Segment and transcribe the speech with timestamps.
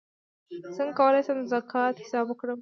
[0.75, 2.59] څنګه کولی شم د زکات حساب وکړم